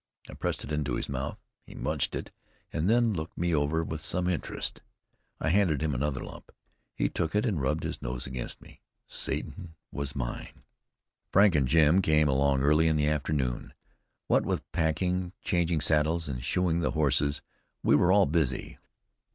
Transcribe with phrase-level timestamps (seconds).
[0.27, 1.37] I pressed it into his mouth.
[1.67, 2.31] He munched it,
[2.73, 4.81] and then looked me over with some interest.
[5.39, 6.51] I handed him another lump.
[6.95, 8.81] He took it and rubbed his nose against me.
[9.05, 10.63] Satan was mine!
[11.31, 13.75] Frank and Jim came along early in the afternoon.
[14.25, 17.43] What with packing, changing saddles and shoeing the horses,
[17.83, 18.79] we were all busy.